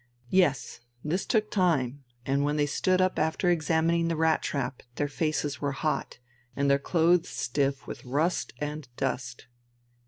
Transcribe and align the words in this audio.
Yes, 0.31 0.79
this 1.03 1.27
took 1.27 1.51
time, 1.51 2.03
and 2.25 2.41
when 2.43 2.55
they 2.55 2.65
stood 2.65 2.99
up 2.99 3.19
after 3.19 3.51
examining 3.51 4.07
the 4.07 4.15
rat 4.15 4.41
trap 4.41 4.81
their 4.95 5.07
faces 5.07 5.61
were 5.61 5.73
hot, 5.73 6.17
and 6.55 6.71
their 6.71 6.79
clothes 6.79 7.29
stiff 7.29 7.85
with 7.85 8.03
rust 8.03 8.51
and 8.59 8.87
dust. 8.97 9.45